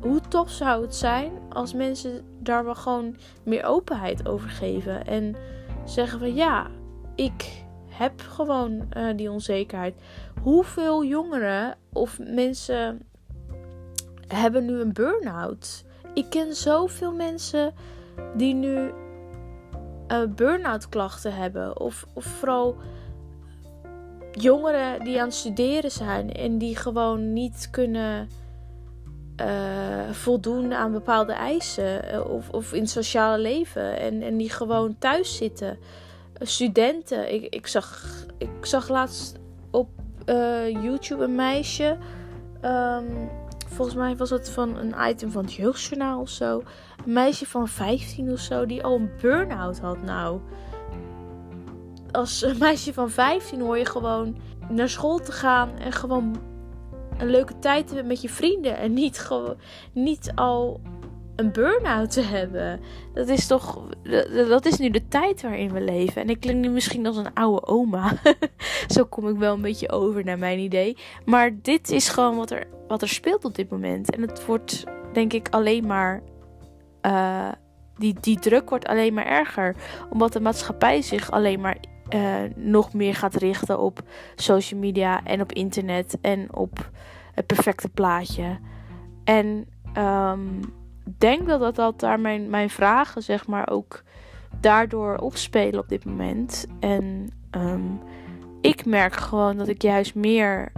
hoe 0.00 0.20
tof 0.20 0.50
zou 0.50 0.82
het 0.82 0.94
zijn 0.94 1.32
als 1.48 1.74
mensen 1.74 2.24
daar 2.38 2.64
wel 2.64 2.74
gewoon 2.74 3.16
meer 3.42 3.64
openheid 3.64 4.28
over 4.28 4.48
geven 4.48 5.06
en 5.06 5.36
zeggen 5.84 6.18
van 6.18 6.34
ja, 6.34 6.66
ik 7.14 7.64
heb 7.96 8.20
gewoon 8.20 8.88
uh, 8.96 9.16
die 9.16 9.30
onzekerheid. 9.30 9.94
Hoeveel 10.42 11.04
jongeren 11.04 11.76
of 11.92 12.18
mensen 12.18 13.00
hebben 14.26 14.64
nu 14.64 14.80
een 14.80 14.92
burn-out? 14.92 15.84
Ik 16.14 16.30
ken 16.30 16.54
zoveel 16.54 17.12
mensen 17.12 17.74
die 18.36 18.54
nu 18.54 18.90
uh, 20.08 20.22
burn-out 20.36 20.88
klachten 20.88 21.34
hebben. 21.34 21.80
Of, 21.80 22.06
of 22.12 22.24
vooral 22.24 22.76
jongeren 24.32 25.04
die 25.04 25.20
aan 25.20 25.26
het 25.26 25.34
studeren 25.34 25.90
zijn 25.90 26.32
en 26.32 26.58
die 26.58 26.76
gewoon 26.76 27.32
niet 27.32 27.68
kunnen 27.70 28.28
uh, 29.40 30.10
voldoen 30.10 30.74
aan 30.74 30.92
bepaalde 30.92 31.32
eisen. 31.32 32.26
Of, 32.30 32.50
of 32.50 32.72
in 32.72 32.80
het 32.80 32.90
sociale 32.90 33.38
leven. 33.38 33.98
En, 33.98 34.22
en 34.22 34.36
die 34.36 34.50
gewoon 34.50 34.98
thuis 34.98 35.36
zitten 35.36 35.78
studenten. 36.40 37.34
Ik, 37.34 37.54
ik, 37.54 37.66
zag, 37.66 38.04
ik 38.38 38.66
zag 38.66 38.88
laatst 38.88 39.38
op 39.70 39.88
uh, 40.26 40.82
YouTube 40.82 41.24
een 41.24 41.34
meisje. 41.34 41.96
Um, 42.62 43.30
volgens 43.66 43.96
mij 43.96 44.16
was 44.16 44.30
het 44.30 44.50
van 44.50 44.76
een 44.76 44.94
item 45.08 45.30
van 45.30 45.44
het 45.44 45.52
jeugdjournaal 45.52 46.20
of 46.20 46.28
zo. 46.28 46.62
Een 47.06 47.12
meisje 47.12 47.46
van 47.46 47.68
15 47.68 48.32
of 48.32 48.38
zo 48.38 48.66
die 48.66 48.82
al 48.82 48.94
een 48.94 49.10
burn-out 49.20 49.78
had. 49.78 50.02
Nou, 50.02 50.40
als 52.12 52.42
een 52.42 52.58
meisje 52.58 52.92
van 52.92 53.10
15 53.10 53.60
hoor 53.60 53.78
je 53.78 53.86
gewoon 53.86 54.36
naar 54.68 54.88
school 54.88 55.18
te 55.18 55.32
gaan 55.32 55.78
en 55.78 55.92
gewoon 55.92 56.36
een 57.18 57.30
leuke 57.30 57.58
tijd 57.58 57.86
te 57.86 57.94
hebben 57.94 58.12
met 58.12 58.22
je 58.22 58.28
vrienden. 58.28 58.76
En 58.76 58.92
niet, 58.92 59.18
gewoon, 59.18 59.56
niet 59.92 60.32
al 60.34 60.80
een 61.36 61.52
burn-out 61.52 62.10
te 62.10 62.20
hebben. 62.20 62.80
Dat 63.14 63.28
is 63.28 63.46
toch. 63.46 63.88
Dat 64.48 64.66
is 64.66 64.78
nu 64.78 64.90
de 64.90 65.08
tijd 65.08 65.42
waarin 65.42 65.72
we 65.72 65.80
leven. 65.80 66.22
En 66.22 66.28
ik 66.28 66.40
klink 66.40 66.58
nu 66.58 66.68
misschien 66.68 67.06
als 67.06 67.16
een 67.16 67.34
oude 67.34 67.66
oma. 67.66 68.12
Zo 68.94 69.04
kom 69.04 69.28
ik 69.28 69.36
wel 69.36 69.54
een 69.54 69.62
beetje 69.62 69.90
over 69.90 70.24
naar 70.24 70.38
mijn 70.38 70.58
idee. 70.58 70.96
Maar 71.24 71.50
dit 71.62 71.90
is 71.90 72.08
gewoon 72.08 72.36
wat 72.36 72.50
er, 72.50 72.66
wat 72.88 73.02
er 73.02 73.08
speelt 73.08 73.44
op 73.44 73.54
dit 73.54 73.70
moment. 73.70 74.14
En 74.14 74.20
het 74.20 74.46
wordt, 74.46 74.84
denk 75.12 75.32
ik, 75.32 75.48
alleen 75.50 75.86
maar. 75.86 76.22
Uh, 77.02 77.48
die, 77.96 78.16
die 78.20 78.38
druk 78.38 78.68
wordt 78.68 78.86
alleen 78.86 79.14
maar 79.14 79.26
erger. 79.26 79.76
Omdat 80.10 80.32
de 80.32 80.40
maatschappij 80.40 81.02
zich 81.02 81.30
alleen 81.30 81.60
maar 81.60 81.76
uh, 82.14 82.36
nog 82.54 82.92
meer 82.92 83.14
gaat 83.14 83.34
richten 83.34 83.80
op 83.80 84.02
social 84.34 84.80
media 84.80 85.24
en 85.24 85.40
op 85.40 85.52
internet 85.52 86.18
en 86.20 86.54
op 86.54 86.90
het 87.34 87.46
perfecte 87.46 87.88
plaatje. 87.88 88.58
En 89.24 89.66
um, 89.96 90.60
denk 91.18 91.46
dat 91.46 91.60
dat, 91.60 91.74
dat 91.74 92.00
daar 92.00 92.20
mijn, 92.20 92.50
mijn 92.50 92.70
vragen, 92.70 93.22
zeg 93.22 93.46
maar, 93.46 93.70
ook 93.70 94.02
daardoor 94.60 95.16
opspelen 95.16 95.80
op 95.80 95.88
dit 95.88 96.04
moment. 96.04 96.66
En 96.80 97.28
um, 97.50 98.00
ik 98.60 98.84
merk 98.84 99.14
gewoon 99.14 99.56
dat 99.56 99.68
ik 99.68 99.82
juist 99.82 100.14
meer 100.14 100.72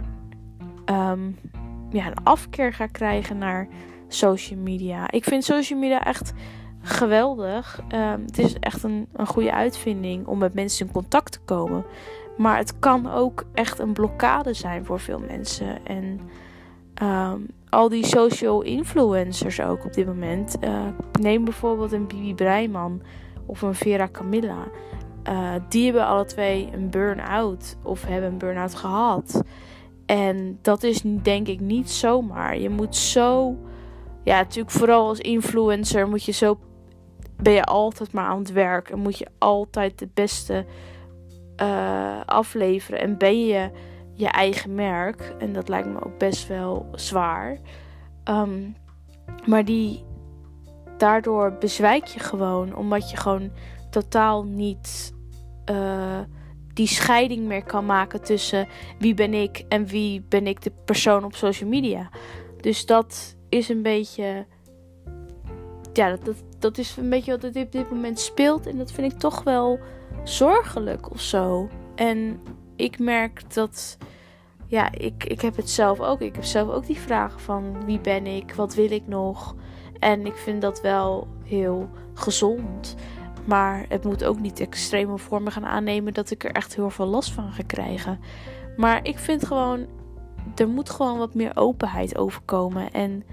um, 0.85 1.37
ja, 1.89 2.07
een 2.07 2.23
afkeer 2.23 2.73
ga 2.73 2.85
krijgen 2.85 3.37
naar 3.37 3.67
social 4.07 4.59
media. 4.59 5.11
Ik 5.11 5.23
vind 5.23 5.43
social 5.43 5.79
media 5.79 6.03
echt 6.03 6.33
geweldig. 6.81 7.81
Um, 7.93 8.21
het 8.25 8.37
is 8.37 8.59
echt 8.59 8.83
een, 8.83 9.07
een 9.13 9.27
goede 9.27 9.53
uitvinding 9.53 10.27
om 10.27 10.37
met 10.37 10.53
mensen 10.53 10.85
in 10.85 10.91
contact 10.91 11.31
te 11.31 11.39
komen. 11.39 11.85
Maar 12.37 12.57
het 12.57 12.79
kan 12.79 13.11
ook 13.11 13.45
echt 13.53 13.79
een 13.79 13.93
blokkade 13.93 14.53
zijn 14.53 14.85
voor 14.85 14.99
veel 14.99 15.19
mensen. 15.19 15.85
En 15.85 16.19
um, 17.01 17.47
al 17.69 17.89
die 17.89 18.05
social 18.05 18.61
influencers 18.61 19.61
ook 19.61 19.85
op 19.85 19.93
dit 19.93 20.05
moment. 20.05 20.57
Uh, 20.63 20.85
neem 21.19 21.43
bijvoorbeeld 21.43 21.91
een 21.91 22.07
Bibi 22.07 22.35
Breiman 22.35 23.01
of 23.45 23.61
een 23.61 23.75
Vera 23.75 24.09
Camilla. 24.11 24.67
Uh, 25.29 25.53
die 25.69 25.83
hebben 25.83 26.05
alle 26.05 26.25
twee 26.25 26.69
een 26.73 26.89
burn-out 26.89 27.77
of 27.83 28.05
hebben 28.05 28.31
een 28.31 28.37
burn-out 28.37 28.75
gehad. 28.75 29.43
En 30.05 30.59
dat 30.61 30.83
is 30.83 31.01
denk 31.01 31.47
ik 31.47 31.59
niet 31.59 31.89
zomaar. 31.89 32.57
Je 32.57 32.69
moet 32.69 32.95
zo. 32.95 33.57
Ja, 34.23 34.37
natuurlijk 34.37 34.75
vooral 34.75 35.07
als 35.07 35.19
influencer 35.19 36.07
moet 36.07 36.23
je 36.23 36.31
zo. 36.31 36.59
Ben 37.41 37.53
je 37.53 37.63
altijd 37.63 38.11
maar 38.11 38.25
aan 38.25 38.39
het 38.39 38.51
werk. 38.51 38.89
En 38.89 38.99
moet 38.99 39.17
je 39.17 39.27
altijd 39.37 39.99
het 39.99 40.13
beste 40.13 40.65
uh, 41.61 42.21
afleveren. 42.25 42.99
En 42.99 43.17
ben 43.17 43.45
je 43.45 43.69
je 44.19 44.27
eigen 44.27 44.75
merk. 44.75 45.35
En 45.37 45.53
dat 45.53 45.69
lijkt 45.69 45.87
me 45.87 46.05
ook 46.05 46.17
best 46.17 46.47
wel 46.47 46.89
zwaar. 46.91 47.57
Um, 48.25 48.75
maar 49.45 49.65
die, 49.65 50.03
daardoor 50.97 51.57
bezwijk 51.59 52.05
je 52.05 52.19
gewoon. 52.19 52.75
Omdat 52.75 53.09
je 53.09 53.17
gewoon 53.17 53.51
totaal 53.89 54.43
niet 54.43 55.13
uh, 55.71 56.19
die 56.73 56.87
scheiding 56.87 57.47
meer 57.47 57.63
kan 57.63 57.85
maken 57.85 58.21
tussen 58.21 58.67
wie 58.97 59.13
ben 59.13 59.33
ik 59.33 59.65
en 59.69 59.85
wie 59.85 60.21
ben 60.29 60.47
ik 60.47 60.61
de 60.61 60.71
persoon 60.85 61.23
op 61.23 61.35
social 61.35 61.69
media. 61.69 62.09
Dus 62.61 62.85
dat 62.85 63.35
is 63.49 63.69
een 63.69 63.81
beetje. 63.81 64.45
Ja, 65.93 66.09
dat, 66.09 66.25
dat, 66.25 66.43
dat 66.59 66.77
is 66.77 66.97
een 66.97 67.09
beetje 67.09 67.31
wat 67.31 67.43
er 67.43 67.61
op 67.61 67.71
dit 67.71 67.89
moment 67.89 68.19
speelt. 68.19 68.67
En 68.67 68.77
dat 68.77 68.91
vind 68.91 69.13
ik 69.13 69.19
toch 69.19 69.43
wel 69.43 69.79
zorgelijk 70.23 71.11
of 71.11 71.21
zo. 71.21 71.69
En 71.95 72.39
ik 72.79 72.99
merk 72.99 73.53
dat. 73.53 73.97
Ja, 74.67 74.91
ik, 74.91 75.23
ik 75.23 75.41
heb 75.41 75.55
het 75.55 75.69
zelf 75.69 75.99
ook. 75.99 76.21
Ik 76.21 76.35
heb 76.35 76.43
zelf 76.43 76.69
ook 76.69 76.85
die 76.85 76.99
vragen 76.99 77.39
van 77.39 77.85
wie 77.85 77.99
ben 77.99 78.27
ik? 78.27 78.53
Wat 78.53 78.75
wil 78.75 78.91
ik 78.91 79.07
nog? 79.07 79.55
En 79.99 80.25
ik 80.25 80.35
vind 80.35 80.61
dat 80.61 80.81
wel 80.81 81.27
heel 81.43 81.89
gezond. 82.13 82.95
Maar 83.45 83.85
het 83.89 84.03
moet 84.03 84.23
ook 84.23 84.39
niet 84.39 84.59
extreme 84.59 85.17
vormen 85.17 85.51
gaan 85.51 85.65
aannemen 85.65 86.13
dat 86.13 86.31
ik 86.31 86.43
er 86.43 86.51
echt 86.51 86.75
heel 86.75 86.89
veel 86.89 87.05
last 87.05 87.31
van 87.31 87.51
ga 87.51 87.63
krijgen. 87.67 88.19
Maar 88.77 89.05
ik 89.05 89.19
vind 89.19 89.45
gewoon, 89.45 89.85
er 90.55 90.67
moet 90.67 90.89
gewoon 90.89 91.17
wat 91.17 91.33
meer 91.33 91.51
openheid 91.55 92.17
overkomen. 92.17 92.91
En 92.91 93.23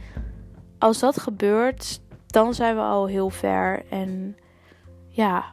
als 0.78 0.98
dat 0.98 1.20
gebeurt, 1.20 2.00
dan 2.26 2.54
zijn 2.54 2.76
we 2.76 2.82
al 2.82 3.06
heel 3.06 3.30
ver. 3.30 3.84
En 3.90 4.36
ja, 5.08 5.44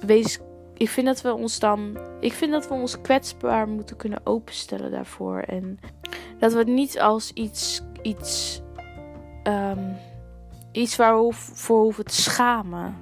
wees 0.00 0.40
ik 0.76 0.88
vind 0.88 1.06
dat 1.06 1.22
we 1.22 1.34
ons 1.34 1.58
dan. 1.58 1.98
Ik 2.20 2.32
vind 2.32 2.52
dat 2.52 2.68
we 2.68 2.74
ons 2.74 3.00
kwetsbaar 3.00 3.68
moeten 3.68 3.96
kunnen 3.96 4.20
openstellen 4.24 4.90
daarvoor. 4.90 5.38
En 5.38 5.78
dat 6.38 6.52
we 6.52 6.58
het 6.58 6.68
niet 6.68 7.00
als 7.00 7.32
iets. 7.32 7.82
iets. 8.02 8.62
Iets 10.72 10.96
waar 10.96 11.26
we 11.26 11.32
voor 11.32 11.82
hoeven 11.82 12.04
te 12.04 12.22
schamen. 12.22 12.96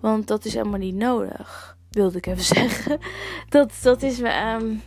Want 0.00 0.26
dat 0.26 0.44
is 0.44 0.54
helemaal 0.54 0.78
niet 0.78 0.94
nodig. 0.94 1.76
wilde 1.90 2.18
ik 2.18 2.26
even 2.26 2.44
zeggen. 2.60 2.98
Dat, 3.48 3.72
dat 3.82 4.02
is 4.02 4.20
um, 4.20 4.82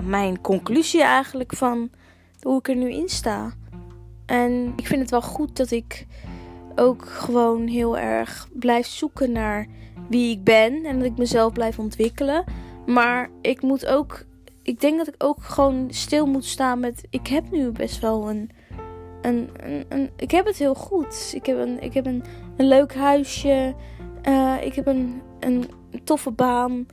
mijn 0.00 0.40
conclusie 0.40 1.02
eigenlijk 1.02 1.56
van 1.56 1.90
hoe 2.40 2.58
ik 2.58 2.68
er 2.68 2.76
nu 2.76 2.92
in 2.92 3.08
sta. 3.08 3.52
En 4.26 4.72
ik 4.76 4.86
vind 4.86 5.00
het 5.00 5.10
wel 5.10 5.22
goed 5.22 5.56
dat 5.56 5.70
ik 5.70 6.06
ook 6.74 7.08
gewoon 7.08 7.66
heel 7.66 7.98
erg 7.98 8.48
blijf 8.52 8.86
zoeken 8.86 9.32
naar 9.32 9.66
wie 10.08 10.30
ik 10.30 10.44
ben. 10.44 10.84
En 10.84 10.98
dat 10.98 11.06
ik 11.06 11.18
mezelf 11.18 11.52
blijf 11.52 11.78
ontwikkelen. 11.78 12.44
Maar 12.86 13.30
ik 13.40 13.62
moet 13.62 13.86
ook. 13.86 14.24
Ik 14.62 14.80
denk 14.80 14.98
dat 14.98 15.08
ik 15.08 15.14
ook 15.18 15.42
gewoon 15.42 15.86
stil 15.90 16.26
moet 16.26 16.44
staan 16.44 16.80
met. 16.80 17.06
Ik 17.10 17.26
heb 17.26 17.50
nu 17.50 17.70
best 17.70 18.00
wel 18.00 18.30
een. 18.30 18.50
een, 19.22 19.50
een, 19.88 20.10
ik 20.16 20.30
heb 20.30 20.46
het 20.46 20.56
heel 20.56 20.74
goed. 20.74 21.32
Ik 21.34 21.46
heb 21.46 21.58
een, 21.58 21.82
ik 21.82 21.94
heb 21.94 22.06
een, 22.06 22.22
een 22.56 22.68
leuk 22.68 22.94
huisje. 22.94 23.74
Uh, 24.28 24.54
ik 24.60 24.74
heb 24.74 24.86
een, 24.86 25.22
een 25.40 25.70
toffe 26.04 26.30
baan. 26.30 26.86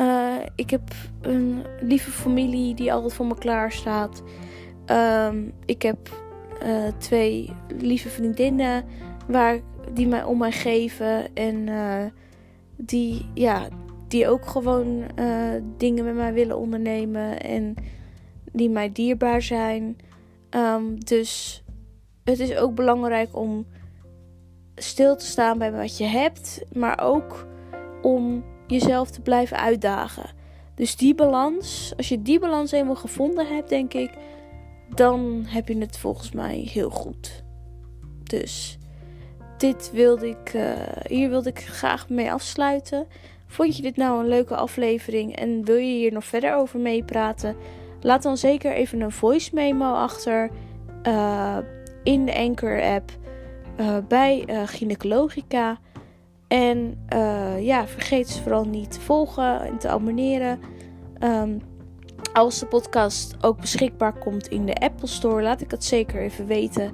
Uh, 0.00 0.34
ik 0.54 0.70
heb 0.70 0.82
een 1.20 1.64
lieve 1.80 2.10
familie 2.10 2.74
die 2.74 2.92
altijd 2.92 3.14
voor 3.14 3.26
me 3.26 3.38
klaar 3.38 3.72
staat. 3.72 4.22
Um, 5.26 5.52
ik 5.64 5.82
heb 5.82 5.96
uh, 6.66 6.86
twee 6.98 7.52
lieve 7.78 8.08
vriendinnen 8.08 8.84
waar, 9.28 9.60
die 9.92 10.06
mij 10.06 10.24
om 10.24 10.38
mij 10.38 10.52
geven. 10.52 11.34
En 11.34 11.68
die, 12.76 13.26
ja, 13.34 13.68
die 14.08 14.28
ook 14.28 14.46
gewoon 14.46 15.04
uh, 15.18 15.54
dingen 15.76 16.04
met 16.04 16.14
mij 16.14 16.32
willen 16.32 16.58
ondernemen. 16.58 17.40
En 17.40 17.74
die 18.52 18.70
mij 18.70 18.92
dierbaar 18.92 19.42
zijn. 19.42 19.96
Um, 20.50 21.04
dus 21.04 21.62
het 22.24 22.38
is 22.40 22.56
ook 22.56 22.74
belangrijk 22.74 23.36
om 23.36 23.66
stil 24.74 25.16
te 25.16 25.26
staan 25.26 25.58
bij 25.58 25.72
wat 25.72 25.98
je 25.98 26.04
hebt. 26.04 26.64
Maar 26.72 27.00
ook 27.02 27.46
om 28.02 28.44
jezelf 28.66 29.10
te 29.10 29.20
blijven 29.20 29.56
uitdagen. 29.56 30.30
Dus 30.74 30.96
die 30.96 31.14
balans, 31.14 31.92
als 31.96 32.08
je 32.08 32.22
die 32.22 32.40
balans 32.40 32.72
eenmaal 32.72 32.96
gevonden 32.96 33.46
hebt, 33.46 33.68
denk 33.68 33.94
ik, 33.94 34.10
dan 34.94 35.44
heb 35.46 35.68
je 35.68 35.78
het 35.78 35.98
volgens 35.98 36.32
mij 36.32 36.56
heel 36.56 36.90
goed. 36.90 37.44
Dus 38.22 38.78
dit 39.56 39.90
wilde 39.92 40.28
ik, 40.28 40.54
uh, 40.54 40.72
hier 41.08 41.28
wilde 41.28 41.48
ik 41.48 41.58
graag 41.58 42.08
mee 42.08 42.32
afsluiten. 42.32 43.06
Vond 43.46 43.76
je 43.76 43.82
dit 43.82 43.96
nou 43.96 44.20
een 44.20 44.28
leuke 44.28 44.56
aflevering 44.56 45.36
en 45.36 45.64
wil 45.64 45.76
je 45.76 45.94
hier 45.94 46.12
nog 46.12 46.24
verder 46.24 46.54
over 46.54 46.80
meepraten? 46.80 47.56
Laat 48.00 48.22
dan 48.22 48.36
zeker 48.36 48.72
even 48.72 49.00
een 49.00 49.12
voice 49.12 49.50
memo 49.54 49.92
achter 49.92 50.50
uh, 51.06 51.58
in 52.02 52.26
de 52.26 52.34
Anchor 52.34 52.82
app 52.82 53.10
uh, 53.80 53.96
bij 54.08 54.44
Gynecologica. 54.66 55.78
En 56.48 57.06
ja, 57.60 57.86
vergeet 57.86 58.28
ze 58.28 58.42
vooral 58.42 58.64
niet 58.64 58.90
te 58.92 59.00
volgen 59.00 59.60
en 59.60 59.78
te 59.78 59.88
abonneren. 59.88 60.60
Um, 61.20 61.60
als 62.32 62.58
de 62.58 62.66
podcast 62.66 63.36
ook 63.40 63.60
beschikbaar 63.60 64.18
komt 64.18 64.48
in 64.48 64.66
de 64.66 64.74
Apple 64.74 65.06
Store, 65.06 65.42
laat 65.42 65.60
ik 65.60 65.70
het 65.70 65.84
zeker 65.84 66.20
even 66.20 66.46
weten 66.46 66.92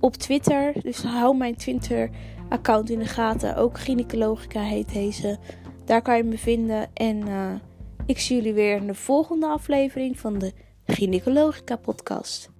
op 0.00 0.14
Twitter. 0.14 0.72
Dus 0.82 1.02
hou 1.02 1.36
mijn 1.36 1.56
Twitter-account 1.56 2.90
in 2.90 2.98
de 2.98 3.04
gaten. 3.04 3.56
Ook 3.56 3.78
Gynecologica 3.78 4.60
heet 4.60 4.92
deze. 4.92 5.38
Daar 5.84 6.02
kan 6.02 6.16
je 6.16 6.24
me 6.24 6.38
vinden. 6.38 6.88
En 6.94 7.28
uh, 7.28 7.52
ik 8.06 8.18
zie 8.18 8.36
jullie 8.36 8.54
weer 8.54 8.76
in 8.76 8.86
de 8.86 8.94
volgende 8.94 9.46
aflevering 9.46 10.18
van 10.18 10.38
de 10.38 10.52
Gynecologica 10.86 11.76
podcast. 11.76 12.50